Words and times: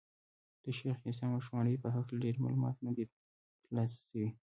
د 0.63 0.65
شېخ 0.77 0.97
عیسي 1.07 1.25
مشواڼي 1.33 1.75
په 1.83 1.87
هکله 1.95 2.19
ډېر 2.25 2.35
معلومات 2.43 2.75
نه 2.85 2.91
دي 2.97 3.05
تر 3.63 3.69
لاسه 3.75 3.97
سوي 4.07 4.25
دي. 4.29 4.31